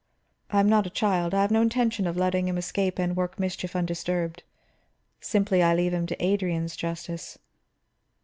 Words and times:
I 0.49 0.59
am 0.59 0.67
not 0.67 0.87
a 0.87 0.89
child, 0.89 1.35
I 1.35 1.43
have 1.43 1.51
no 1.51 1.61
intention 1.61 2.07
of 2.07 2.17
letting 2.17 2.47
him 2.47 2.57
escape 2.57 2.97
and 2.97 3.15
work 3.15 3.39
mischief 3.39 3.75
undisturbed; 3.75 4.41
simply 5.19 5.61
I 5.61 5.75
leave 5.75 5.93
him 5.93 6.07
to 6.07 6.19
Adrian's 6.19 6.75
justice." 6.75 7.37